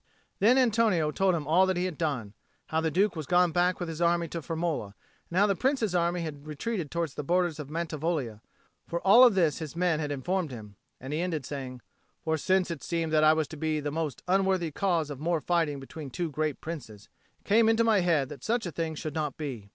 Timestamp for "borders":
7.23-7.59